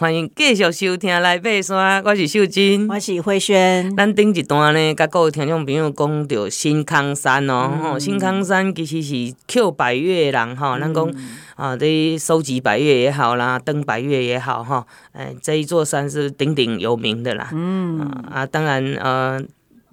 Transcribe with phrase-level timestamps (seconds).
[0.00, 3.96] 欢迎继续收听《来爬山》，我是秀珍，我是慧萱。
[3.96, 11.12] 咱顶一段呢，甲各位听众朋友讲到新康山哦，吼、嗯，新康山其实是捡百越的人吼，咱讲
[11.56, 17.50] 啊，伫收集百越也好啦，登百越也好吼，哎，这一座山是鼎鼎有名的啦。
[17.52, 17.98] 嗯
[18.32, 19.42] 啊，当然呃。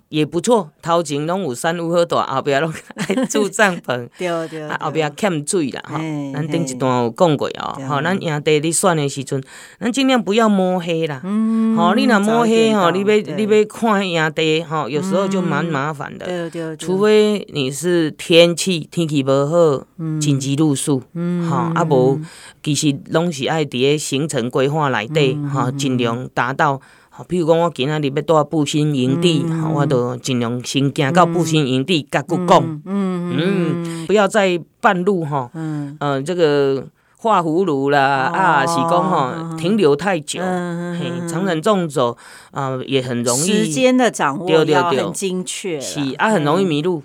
[0.10, 5.98] 也不错，头前拢有山有好大，后壁拢爱住帐篷， 对对，后壁欠水啦吼。
[6.34, 9.44] 咱顶一段有讲过哦，吼，咱营地你选的时阵，
[9.80, 11.22] 咱尽量不要摸黑啦。
[11.24, 16.26] 嗯，吼，你若摸黑吼，你要你要看营地吼，有时候就蛮麻烦的。
[16.26, 19.86] 对对，除非你是天气天气无好，
[20.20, 22.22] 紧急入宿，嗯，吼，啊无，
[22.62, 26.80] 其实拢是爱伫个行程规划内底，吼，尽量达到。
[27.28, 36.86] 比如讲，我今仔日要住步新营地，嗯、我都尽量先行到步新营地，甲佮讲，嗯嗯，嗯，不要在半路哈，嗯，呃，这个。
[37.26, 42.16] 画葫芦啦，哦、啊，是讲吼停留太久，嗯、嘿，长程纵走
[42.52, 47.02] 啊、呃，也很容易时间的掌握要很精确，是啊，很容易迷路，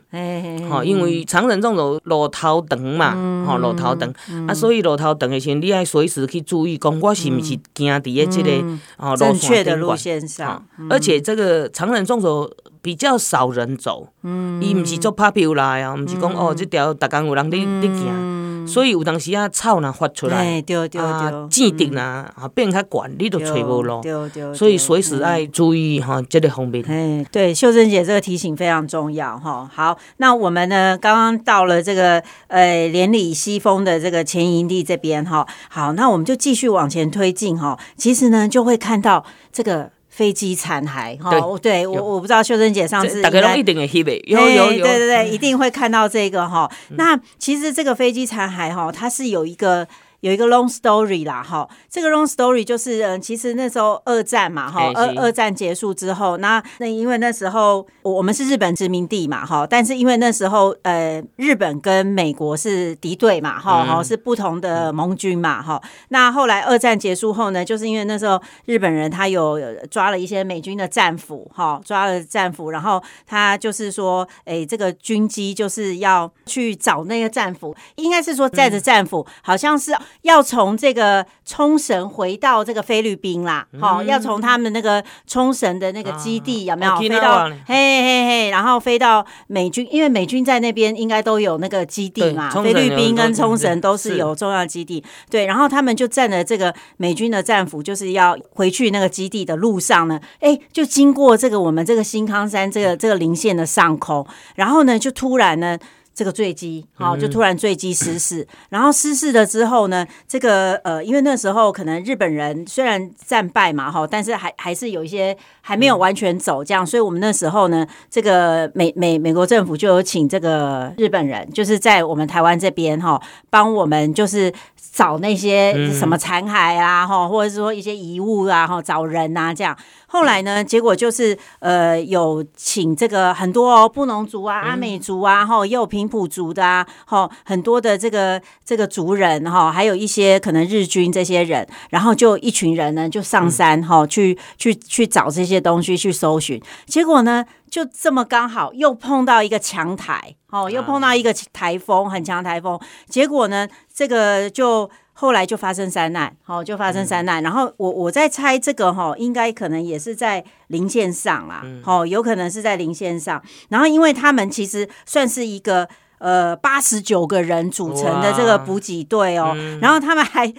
[0.69, 3.13] 好，因为长程纵走路头长嘛，
[3.47, 12.51] 吼、嗯，路头长、嗯、啊，所以路头长的时候，你爱随时去注意，讲我是不是行伫个这个哦正确的路线上，嗯、而且这个长程纵走
[12.83, 18.40] 比较少人走，嗯，伊不是做拍票来啊，不是讲、嗯、哦，这条逐工有人伫伫行。
[18.67, 24.01] 所以有当时啊，草若发出来，对对对，啊，枝叶呐啊变较悬，你都吹无路。
[24.03, 24.55] 对对。
[24.55, 26.85] 所以随时爱注意哈，这个方面。
[26.89, 29.69] 哎，对，秀珍姐这个提醒非常重要哈。
[29.73, 35.47] 好，那我们呢，刚刚到了这个呃连里西峰的这个前营地这边哈。
[35.69, 37.79] 好，那我们就继续往前推进哈。
[37.97, 39.91] 其实呢，就会看到这个。
[40.11, 41.31] 飞机残骸，哈，
[41.63, 46.71] 对我我不知道秀珍姐上次大概一定会有有有有，对对对，一定会看到这个哈。
[46.91, 49.89] 那其实这个飞机残骸哈，它是有一个。
[50.21, 69.59] 有一个 long story 啦，哈，这个 long story 就是，嗯，其实那时候二战嘛，哈，二二战结束之后，那那因为那时候我们是日本殖民地嘛，哈，但是因为那时候呃，日本跟美国是敌对嘛，哈，哈，是不同的盟军嘛，哈，那后来二战结束后呢，就是因为那时候日本人他有
[69.91, 79.97] 抓了一些美军的战俘，哈，抓了战俘，然后他就是说，哎，这个军机就是要去找那个战俘，应该是说载着战俘，好像是。
[80.23, 87.49] 要从这个冲绳回到这个菲律宾啦，好、嗯，要从他们那个冲绳的那个基地、啊、有没有飞到？
[87.67, 95.03] 嘿嘿嘿，然后飞到美军，因为美军在那边应该都有那个基地嘛，菲律宾跟冲绳都是有重要基地。
[95.31, 105.79] 对，然后他们就站在这个美军的战俘，就是要回去那个基地的路上呢，哎，就经过这个我们这个新康山这个这个棱线的上空，然后呢，就突然呢。
[106.15, 124.53] 这个坠机，好，就突然坠机失事，嗯、然后失事了之后呢，这个呃，因为那时候可能日本人虽然战败嘛，哈，但是还还是有一些还没有完全走，这样，所以我们那时候呢，这个美美美国政府就有请这个日本人，就是在我们台湾这边哈，帮我们就是
[124.93, 129.77] 找那些什么残骸啊，哈，或者是说一些遗物啊，哈，找人啊，这样。
[130.07, 154.91] 后来呢，结果就是呃，有请这个很多哦，布农族啊、阿美族啊，哈，也有平埔族的啊，哈，很多的这个这个族人哈，还有一些可能日军这些人，然后就一群人呢，就上山哈，去去去找这些东西去搜寻，结果呢，就这么刚好又碰到一个强台，哦，又碰到一个台风，很强台风，结果呢，这个就。
[155.13, 157.43] 后来就发生山难，好，就发生山难。
[157.43, 163.43] 然后我我在猜这个哈，应该可能也是在零线上啦，好，有可能是在零线上。
[163.69, 165.87] 然后因为他们其实算是一个
[166.21, 170.51] 呃八十九个人组成的这个补给队哦，然后他们还。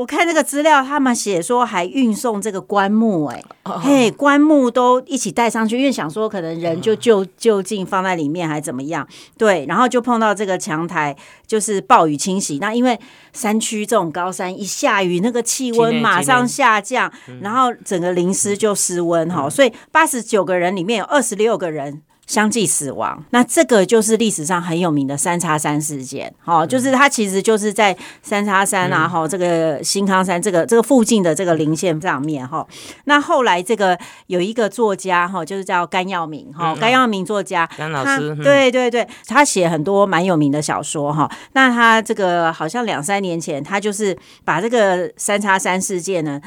[0.00, 9.06] 我看那个资料，他们写说还运送这个棺木，哎，嘿，棺木都一起带上去，因为想说可能人就就就近放在里面，还怎么样？
[9.36, 11.14] 对，然后就碰到这个强台，
[11.46, 12.56] 就是暴雨侵袭。
[12.58, 12.98] 那因为
[13.34, 17.12] 山区这种高山一下雨，那个气温马上下降，
[17.42, 22.00] 然后整个淋湿就失温哈，所以八十九个人里面有二十六个人。
[22.30, 26.32] 相继死亡，那这个就是历史上很有名的三叉山事件。
[26.38, 32.64] 好，就是它其实就是在三叉山啊，哈，这个新康山这个这个附近的这个林线上面哈。
[33.06, 33.98] 那后来这个
[34.28, 41.28] 有一个作家哈，就是叫甘耀明哈，甘耀明作家，甘老师，对对对，他写很多蛮有名的小说哈。
[41.54, 46.40] 那他这个好像两三年前，他就是把这个三叉山事件呢。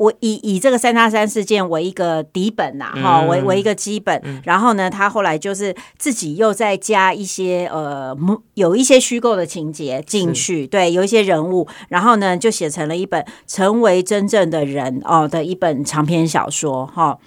[0.00, 8.16] 我以以这个三叉山事件为一个底本呐，哈，为为一个基本，然后呢，他后来就是自己又再加一些呃，
[8.54, 17.18] 有一些虚构的情节进去，对，有一些人物，然后呢，就写成了一本《成为真正的人》哦的一本长篇小说，哈，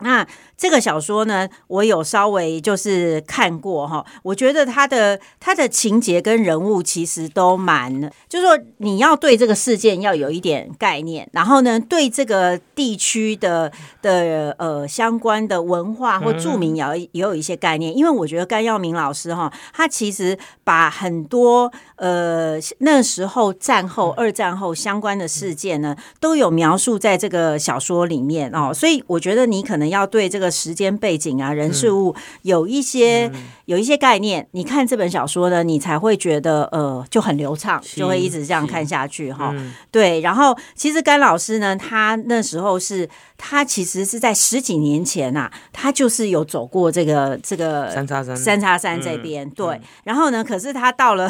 [0.00, 0.26] 那。
[0.60, 30.48] 这个小说呢，我有稍微就是看过哈，我觉得它的它的情节跟人物其实都蛮，就是说你要对这个事件要有一点概念，然后呢，对这个地区的的呃相关的文化或著名也要也有一些概念，因为我觉得甘耀明老师哈，他其实把很多呃那时候战后二战后相关的事件呢，都有描述在这个小说里面哦，所以我觉得你可能要对这个。
[30.60, 33.32] 时间背景啊，人事物有一些
[33.64, 39.54] 有一些概念，你看这本小说呢，你才会觉得呃就很流畅，就会一直这样看下去哈。
[39.90, 43.08] 对，然后其实甘老师呢，他那时候是
[43.42, 49.48] 他其实是在十几年前呐、啊，他就是有走过这个这个三叉山三叉山这边。
[49.50, 51.28] 对，然后呢，可是他到了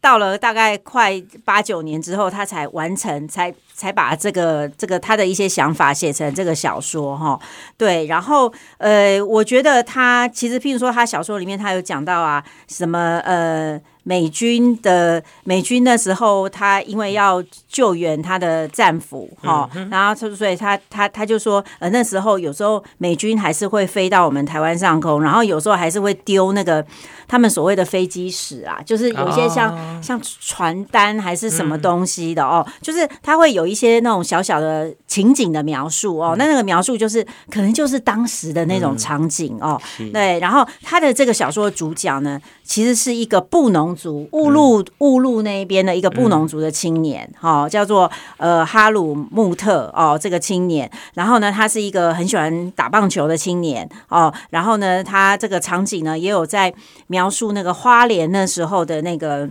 [0.00, 3.54] 到了大概快八九年之后，他才完成才。
[3.80, 7.40] 才把这个这个他的一些想法写成这个小说哈，
[7.78, 13.80] 对，然后呃，我觉得他其实譬如说他小说里面他有讲到啊，什么呃。
[14.02, 26.84] 美军的美军那时候，他因为要救援他的战俘哈，然后所以他他他就说，呃，那时候有时候美军还是会飞到我们台湾上空，然后有时候还是会丢那个
[27.28, 39.80] 他们所谓的飞机史啊，就是有一些像、哦、像传单还是什么东西的哦，就是他会有一些那种小小的情景的描述哦，那那个描述就是可能就是当时的那种场景哦，
[40.12, 43.90] 对，然后他的这个小说的主角呢，其实是一个布农。
[44.00, 56.72] 族乌鲁乌鲁那边的一个布农族的青年，哈、嗯，叫做呃哈鲁穆特哦，这个青年，然后呢，他是一个很喜欢打棒球的青年哦，然后呢，他这个场景呢，也有在
[57.08, 59.46] 描述那个花莲那时候的那个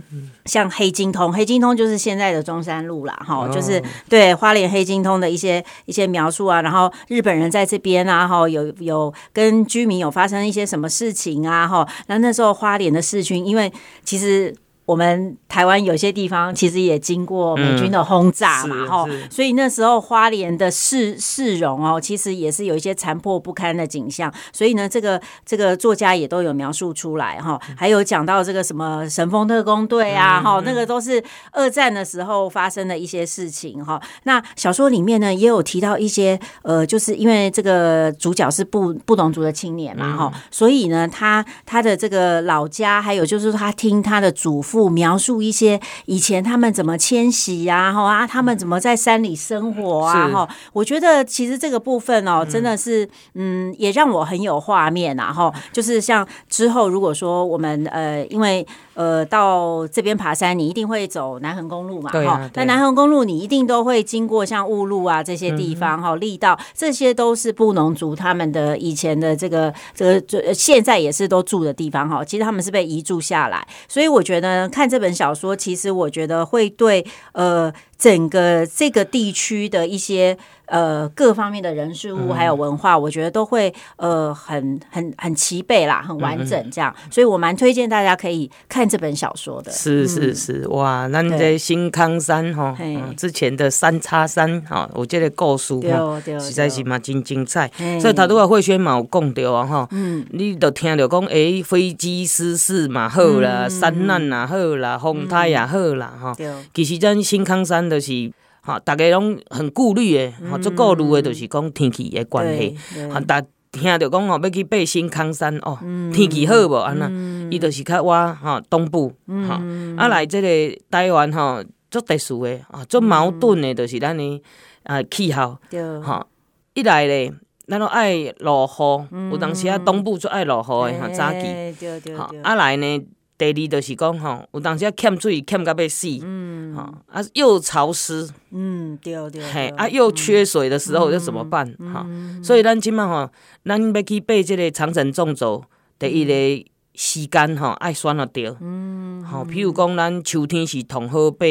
[0.46, 13.72] 像黑金通，黑金通就是现在的中山路啦，哈，就是对花莲黑金通的一些一些描述啊，然后日本人在这边啊，哈，有有跟居民有发生一些什么事情啊，哈，那那时候花莲的市区，因为
[14.02, 14.29] 其实。
[14.30, 14.54] 是
[14.90, 24.34] 我们台湾有些地方其实也经过美军的轰炸嘛，哈、嗯，所以那时候花莲的市市容哦，其实也是有一些残破不堪的景象。
[24.52, 31.22] 所以呢，这个这个作家也都有描述出来哈，还有讲到这个什么神风特工队啊，哈、嗯，那个都是
[31.52, 34.02] 二战的时候发生的一些事情哈。
[34.24, 44.79] 那小说里面呢，也有提到一些呃，就是因为这个主角是布布农族的青年嘛，哈、嗯，所以呢，他他的这个老家，还有就是他听他的祖父。
[44.88, 58.66] 描述一些以前他们怎么迁徙呀，哈啊，他们怎么在山里生活啊，哈，我觉得其实这个部分哦，真的是，嗯，也让我很有画面啊，哈，就是像之后如果说我们呃，因为。
[58.94, 62.10] 呃，到这边爬山，你一定会走南横公路嘛？
[62.10, 72.22] 哈、啊，但南横公路你一定都会经过像雾路啊这些地方，哈、嗯，力道这些都是布农族他们的以前的这个这个，这现在也是都住的地方，哈。
[72.22, 80.38] 其实他们是被移住下来，所以我觉得看这本小说，其实我觉得会对呃整个这个地区的一些。
[80.70, 89.72] 呃，各方面的人事物还有文化，嗯、我觉得都会呃很很很齐备啦，很完整这样，嗯、所以我蛮推荐大家可以看这本小说的。
[89.72, 97.68] 是是是，嗯、哇，那在新康山哈、嗯，之前的三叉山哈，我觉得故事哈实在是嘛真精彩。
[98.00, 108.30] 所以他都话慧萱嘛有讲到啊哈，嗯，你都听到讲诶，飞机失事嘛好啦，嗯、山难也好啦，风台也好啦哈、嗯，其实咱新康山就是。
[108.62, 112.76] 哈，大家拢很顾虑的，吼，最顾虑的就是讲天气的关系。
[113.12, 115.78] 吼，逐听到讲吼，要去爬新康山哦，
[116.12, 116.74] 天气好无？
[116.74, 117.08] 安那，
[117.50, 119.54] 伊就是较我吼东部，吼，
[119.96, 124.42] 啊来这个台湾吼，足特殊的啊，足矛盾的，就是咱的
[124.82, 125.56] 啊气候。
[126.02, 126.26] 吼，
[126.74, 127.32] 一来咧，
[127.66, 132.14] 咱都爱落雨，有当时啊东部最爱落雨的哈，早期。
[132.16, 133.06] 哈，啊来呢。
[133.40, 141.66] 第二就是讲吼，有当时啊欠水欠到要死，嗯，哈啊又潮湿，嗯对对，嘿啊又缺水的时候要怎么办？
[141.78, 143.30] 哈、嗯嗯，所以咱即满吼，
[143.64, 145.64] 咱要去爬即个长城纵走，
[145.98, 151.46] 第一个时间吼爱选了着，嗯，好，譬如讲咱秋天是同好爬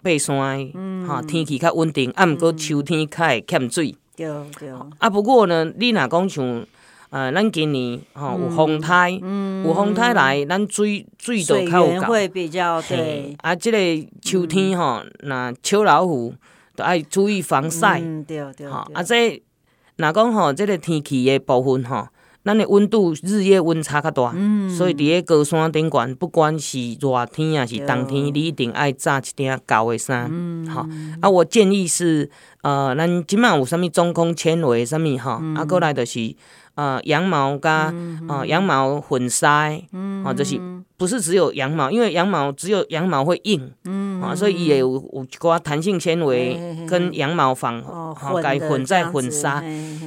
[0.00, 4.28] 爬山，嗯，哈天气较稳定，啊毋过秋天较会欠水，对
[4.60, 6.64] 对，啊不过呢，你若讲像。
[7.12, 13.36] 呃，咱今年吼有风台，嗯，有风台来，咱水水都较有够，会比较对。
[13.42, 13.78] 啊，即个
[14.22, 16.32] 秋天吼，若秋老虎，
[16.74, 18.00] 都爱注意防晒。
[18.00, 18.66] 嗯，对对。
[18.66, 19.42] 哈，啊，这
[19.96, 22.08] 若讲吼，这个天气的部分吼，
[22.46, 30.30] 咱的温度日夜温差较大，嗯，所以伫咧高山顶悬，不管是热天啊，是冬天，你一定爱扎一件厚的衫。
[30.32, 30.88] 嗯，好，
[31.20, 32.30] 啊，我建议是，
[32.62, 36.34] 呃，咱即满有啥物中空纤维啥物哈，啊，过来就是。
[36.74, 37.92] 呃，羊毛加
[38.28, 39.70] 呃羊毛混纱，
[40.24, 40.60] 啊，就是
[40.96, 43.72] 不是只有羊毛，因为羊毛只有羊毛会硬，
[44.20, 47.82] 啊，所以也有有一寡弹性纤维跟羊毛纺，
[48.14, 49.62] 好，该混在混纱，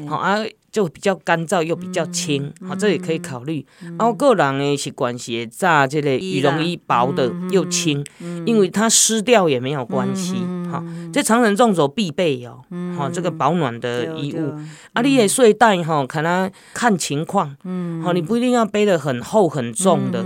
[0.07, 0.39] 好啊。
[0.75, 3.65] 就比较干燥又比较轻，啊，这也可以考虑。
[3.97, 8.05] 然后个人的习惯是炸这类羽绒衣，薄的又轻，
[8.45, 10.33] 因为它湿掉也没有关系。
[10.75, 12.61] 好，这长程纵走必备哦。
[12.97, 14.53] 好，这个保暖的衣物。
[14.93, 17.55] 啊，你的睡袋哈，看它看情况。
[18.03, 20.23] 好，你不一定要背得很厚很重的。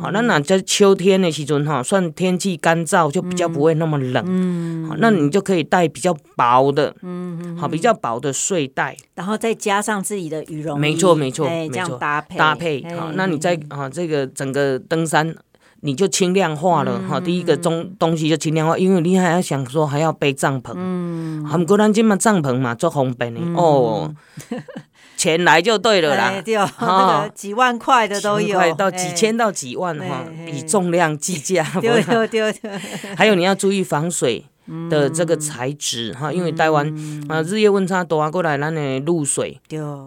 [0.00, 4.86] 好，那那在秋天的时阵哈，算天气干燥，就比较不会那么冷。
[4.88, 6.94] 好，那你就可以带比较薄的，
[7.58, 12.84] 好，比较薄的睡袋，然后再加上自己的羽绒衣，没错没错，没错，搭配搭配。
[12.96, 15.34] 好，那你在啊这个整个登山，
[15.80, 17.20] 你就轻量化了哈。
[17.20, 24.14] 第一个中东西就轻量化，因为你还要想说还要背帐篷，嗯，不过咱这嘛帐篷嘛做方便的哦。
[25.16, 26.32] 钱来就对了啦，
[26.78, 31.66] 哈，几万块的都有，到几千到几万哈，以重量计价。
[31.82, 32.52] 对对对，
[33.16, 34.44] 还有你要注意防水
[34.88, 36.86] 的这个材质哈，因为台湾
[37.28, 39.60] 啊日夜温差大过来，咱的露水，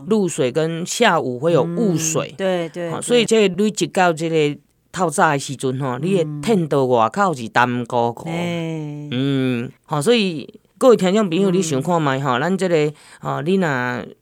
[0.08, 4.58] 露水跟下午会有雾水，对对，所以这个你一到这个
[4.92, 10.60] 透早的时阵吼，你的天到外口是淡糊糊，嗯，吼，所以。
[10.82, 12.40] 各位听众朋友，你想看觅吼？
[12.40, 13.68] 咱这个吼，你若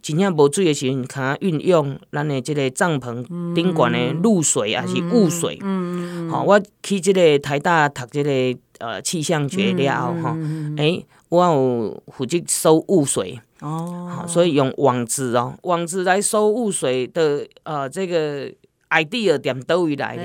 [0.01, 3.23] 真正无水诶时阵，可运用咱诶即个帐篷
[3.55, 5.57] 顶悬诶露水，啊是雾水？
[5.61, 10.37] 嗯吼，我去即个台大读这个呃气象学了后，吼，
[10.75, 18.51] 诶，我有负责收雾水哦，所以用网子哦，网子来收雾水的呃这个。
[18.89, 20.23] Idea 点倒位来的？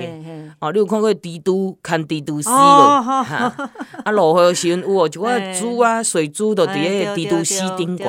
[0.58, 2.54] 哦，你有看过蜘蛛看蜘蛛丝无？
[2.54, 8.06] 啊，落雨时阵有哦，一寡珠啊，水珠都伫个蜘蛛丝顶悬，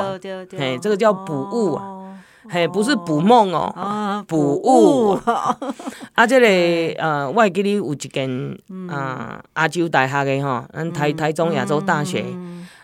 [0.57, 2.17] 嘿，这个叫捕物啊，
[2.49, 5.19] 嘿，不是捕梦哦，捕物。
[6.15, 6.47] 啊，这个
[7.01, 8.57] 呃，我会记得有一间
[8.89, 12.23] 啊，亚洲大学的吼，咱台台中亚洲大学，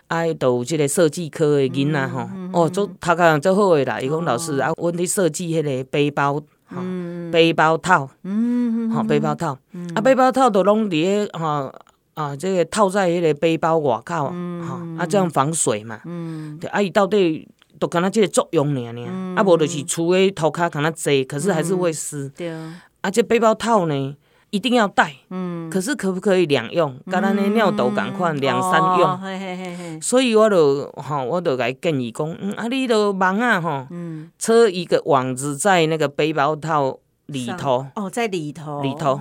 [0.08, 6.42] 啊，都有这个设计科的囡仔吼，哦，做读个做好诶啦，伊讲老师啊，阮咧设计迄个背包。
[6.78, 9.58] 嗯，背包套，嗯，好背包套，
[9.94, 11.72] 啊，背包套都拢伫个哈
[12.14, 17.48] 啊，这个套在迄个背包外口，哈，啊，这样防水嘛，嗯，对，啊，伊到底
[17.78, 22.50] 都敢那即个作用尔尔，啊，无就是厝诶涂骹敢那侪，可是还是会湿，对，
[23.00, 24.16] 啊，这背包套呢
[24.52, 26.94] 一定要带，嗯，可是可不可以两用？
[27.10, 39.12] 跟咱的尿斗共款两三用，所以我就吼，我就来建议讲，嗯，啊，你都网啊吼，嗯，车一个网子在那个背包套里头，哦，在里头，里头，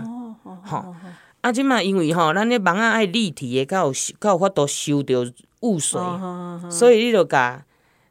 [0.43, 0.93] 哦吼，
[1.39, 6.01] 啊，即嘛因为吼，咱的网啊爱立体的，较有较有法度收着雾水，
[6.69, 7.63] 所以你就甲。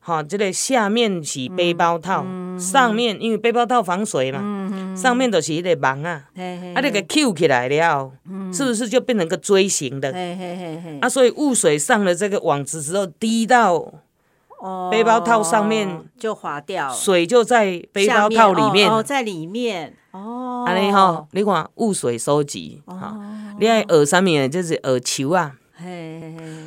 [0.02, 2.24] 好，这个下面是背包套，
[2.58, 4.40] 上面因为背包套防水嘛，
[4.96, 6.24] 上面就是一个网啊，
[6.74, 8.12] 啊，那个 Q 起来了，
[8.52, 10.12] 是不是就变成个锥形的？
[11.00, 13.92] 啊，所以雾水上了这个网子之后，滴到
[14.90, 23.18] 背包套上面就滑掉，水就在背包套里面，哦，在里面，哦，安尼吼，你看雾水收集，哈，
[23.58, 25.56] 你爱学啥物就是耳球啊。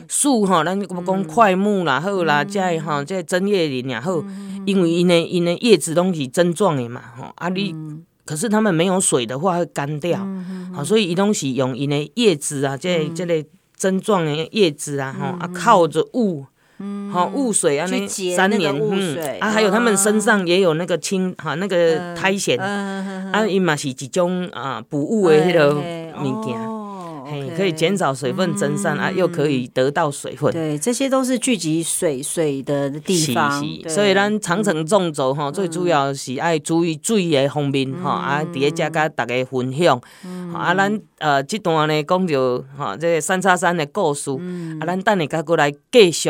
[0.07, 4.23] 树吼，咱讲快木啦，好啦，即个吼，即个针叶林也好，
[4.65, 7.75] 因为因的因的叶子拢是针状的嘛，吼啊你，
[8.25, 10.25] 可是他们没有水的话会干掉，
[10.73, 16.45] 好，所以伊拢是用伊的叶子啊，即个即个针状的叶子啊，吼啊靠着雾，
[17.11, 25.75] 好雾水啊，那三年，嗯，啊还有他们身上也有那个青哈那个苔藓，啊伊嘛是一种啊补雾的迄个
[26.23, 26.72] 物件。
[27.55, 30.51] 可以减少水分蒸散啊，又可以得到水分。
[30.51, 33.63] 对，这些都是聚集水水的地方。
[33.87, 39.99] 所以咱长程纵走哈，最主要是爱注意水的方面哈，啊，伫咧遮甲大家分享。
[40.53, 44.31] 啊，咱呃这段呢讲着哈，这个三叉山的故事。
[44.79, 46.29] 啊，咱等下再过来继续。